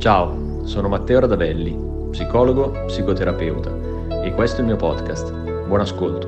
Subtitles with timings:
[0.00, 1.76] Ciao, sono Matteo Radavelli,
[2.08, 5.30] psicologo, psicoterapeuta e questo è il mio podcast.
[5.66, 6.26] Buon ascolto.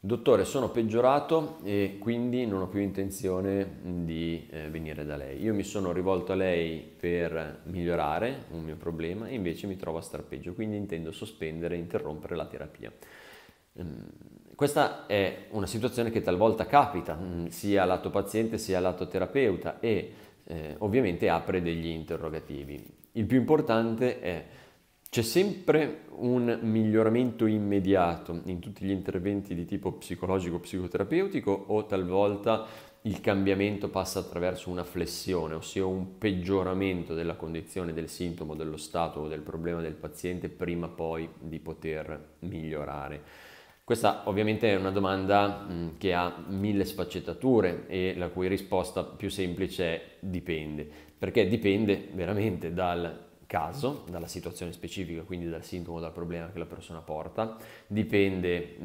[0.00, 5.42] Dottore, sono peggiorato e quindi non ho più intenzione di eh, venire da lei.
[5.42, 9.98] Io mi sono rivolto a lei per migliorare un mio problema e invece mi trovo
[9.98, 12.90] a star peggio, quindi intendo sospendere e interrompere la terapia.
[14.60, 20.12] Questa è una situazione che talvolta capita mm, sia lato paziente sia lato terapeuta e
[20.44, 22.84] eh, ovviamente apre degli interrogativi.
[23.12, 24.44] Il più importante è
[25.08, 32.66] c'è sempre un miglioramento immediato in tutti gli interventi di tipo psicologico-psicoterapeutico o talvolta
[33.04, 39.20] il cambiamento passa attraverso una flessione, ossia un peggioramento della condizione, del sintomo, dello stato
[39.20, 43.48] o del problema del paziente prima poi di poter migliorare.
[43.84, 49.28] Questa ovviamente è una domanda mh, che ha mille sfaccettature e la cui risposta più
[49.30, 56.12] semplice è dipende, perché dipende veramente dal caso, dalla situazione specifica, quindi dal sintomo, dal
[56.12, 57.56] problema che la persona porta,
[57.88, 58.76] dipende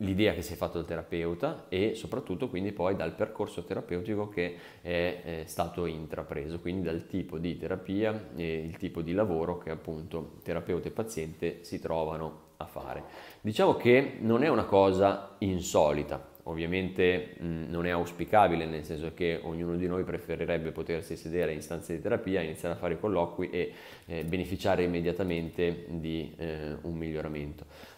[0.00, 4.54] dall'idea che si è fatto il terapeuta e soprattutto quindi poi dal percorso terapeutico che
[4.80, 9.70] è, è stato intrapreso, quindi dal tipo di terapia e il tipo di lavoro che
[9.70, 13.02] appunto terapeuta e paziente si trovano a fare.
[13.40, 19.40] Diciamo che non è una cosa insolita, ovviamente mh, non è auspicabile, nel senso che
[19.42, 23.72] ognuno di noi preferirebbe potersi sedere in stanze di terapia, iniziare a fare colloqui e
[24.06, 27.96] eh, beneficiare immediatamente di eh, un miglioramento.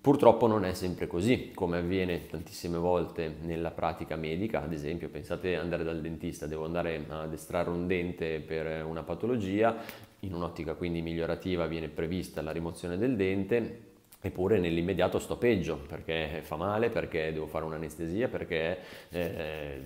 [0.00, 5.56] Purtroppo non è sempre così, come avviene tantissime volte nella pratica medica, ad esempio pensate
[5.56, 9.76] andare dal dentista, devo andare ad estrarre un dente per una patologia,
[10.20, 13.91] in un'ottica quindi migliorativa viene prevista la rimozione del dente,
[14.24, 18.78] Eppure nell'immediato sto peggio perché fa male, perché devo fare un'anestesia, perché
[19.08, 19.80] eh,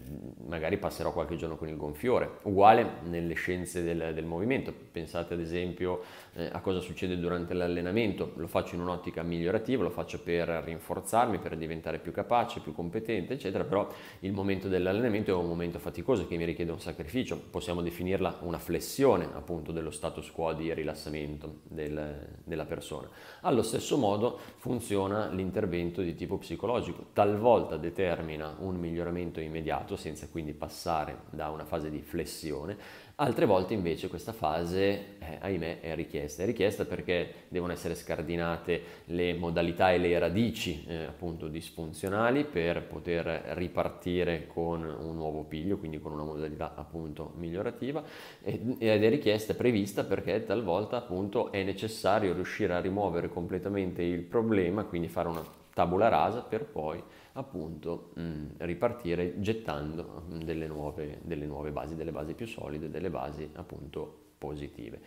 [0.47, 2.41] magari passerò qualche giorno con il gonfiore.
[2.43, 4.75] Uguale nelle scienze del, del movimento.
[4.93, 6.03] Pensate ad esempio
[6.35, 8.33] eh, a cosa succede durante l'allenamento.
[8.37, 13.33] Lo faccio in un'ottica migliorativa, lo faccio per rinforzarmi, per diventare più capace, più competente,
[13.33, 13.65] eccetera.
[13.65, 13.89] Però
[14.21, 17.41] il momento dell'allenamento è un momento faticoso che mi richiede un sacrificio.
[17.51, 23.09] Possiamo definirla una flessione appunto dello status quo di rilassamento del, della persona.
[23.41, 27.07] Allo stesso modo modo funziona l'intervento di tipo psicologico.
[27.13, 32.77] Talvolta determina un miglioramento immediato senza quindi passare da una fase di flessione,
[33.19, 36.43] altre volte invece questa fase, eh, ahimè, è richiesta.
[36.43, 42.83] È richiesta perché devono essere scardinate le modalità e le radici eh, appunto disfunzionali per
[42.83, 48.03] poter ripartire con un nuovo piglio, quindi con una modalità appunto migliorativa
[48.43, 54.21] ed è richiesta, è prevista perché talvolta appunto è necessario riuscire a rimuovere completamente il
[54.21, 57.03] problema, quindi fare una tabula rasa per poi
[57.37, 62.91] appunto mh, mm, ripartire gettando mm, delle nuove, delle nuove basi, delle basi più solide,
[62.91, 65.01] delle basi appunto positive.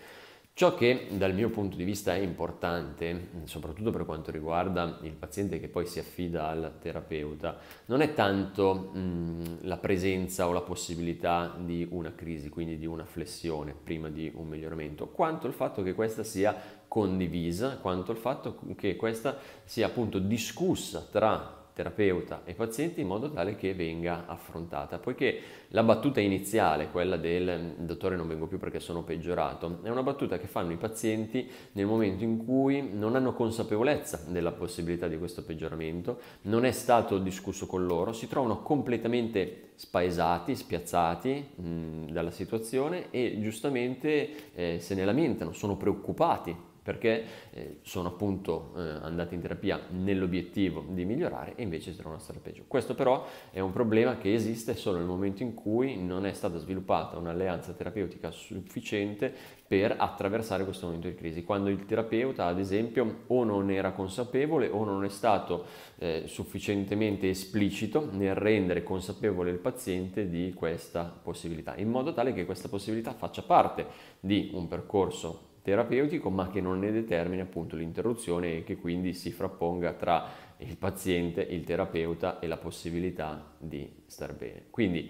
[0.59, 5.13] Ciò che dal mio punto di vista è importante, mm, soprattutto per quanto riguarda il
[5.13, 10.59] paziente che poi si affida al terapeuta, non è tanto mh, la presenza o la
[10.59, 15.81] possibilità di una crisi, quindi di una flessione prima di un miglioramento, quanto il fatto
[15.81, 16.53] che questa sia
[16.90, 23.31] condivisa, quanto il fatto che questa sia appunto discussa tra terapeuta e paziente in modo
[23.31, 28.80] tale che venga affrontata, poiché la battuta iniziale, quella del dottore non vengo più perché
[28.80, 33.34] sono peggiorato, è una battuta che fanno i pazienti nel momento in cui non hanno
[33.34, 39.72] consapevolezza della possibilità di questo peggioramento, non è stato discusso con loro, si trovano completamente
[39.75, 47.77] spaesati, spiazzati mh, dalla situazione e giustamente eh, se ne lamentano, sono preoccupati perché eh,
[47.83, 52.39] sono appunto eh, andati in terapia nell'obiettivo di migliorare e invece si trovano a stare
[52.39, 52.63] peggio.
[52.66, 56.57] Questo però è un problema che esiste solo nel momento in cui non è stata
[56.57, 59.31] sviluppata un'alleanza terapeutica sufficiente
[59.67, 64.67] per attraversare questo momento di crisi, quando il terapeuta ad esempio o non era consapevole
[64.67, 65.66] o non è stato
[65.99, 72.46] eh, sufficientemente esplicito nel rendere consapevole il paziente di questa possibilità, in modo tale che
[72.46, 73.85] questa possibilità faccia parte
[74.19, 79.32] di un percorso terapeutico ma che non ne determini appunto l'interruzione e che quindi si
[79.32, 80.26] frapponga tra
[80.58, 84.64] il paziente, il terapeuta e la possibilità di star bene.
[84.70, 85.09] Quindi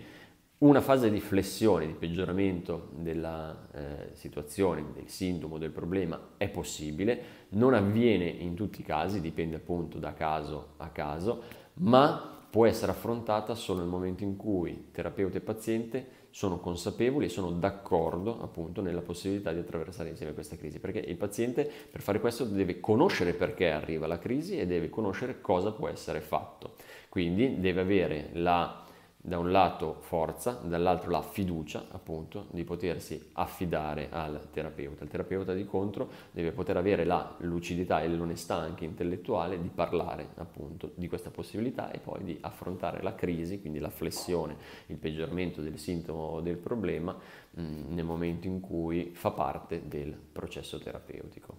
[0.60, 7.22] una fase di flessione, di peggioramento della eh, situazione, del sintomo, del problema è possibile,
[7.50, 11.44] non avviene in tutti i casi, dipende appunto da caso a caso,
[11.76, 17.30] ma può essere affrontata solo nel momento in cui terapeuta e paziente sono consapevoli e
[17.30, 22.20] sono d'accordo appunto nella possibilità di attraversare insieme questa crisi, perché il paziente per fare
[22.20, 26.74] questo deve conoscere perché arriva la crisi e deve conoscere cosa può essere fatto.
[27.10, 28.86] Quindi deve avere la
[29.22, 35.04] da un lato forza, dall'altro la fiducia appunto di potersi affidare al terapeuta.
[35.04, 40.30] Il terapeuta di contro deve poter avere la lucidità e l'onestà anche intellettuale di parlare
[40.36, 44.56] appunto di questa possibilità e poi di affrontare la crisi, quindi la flessione,
[44.86, 47.14] il peggioramento del sintomo o del problema
[47.52, 51.59] mh, mm, nel momento in cui fa parte del processo terapeutico.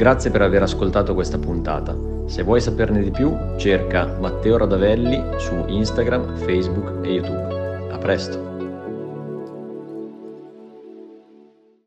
[0.00, 1.94] Grazie per aver ascoltato questa puntata.
[2.24, 7.90] Se vuoi saperne di più, cerca Matteo Radavelli su Instagram, Facebook e YouTube.
[7.92, 8.49] A presto!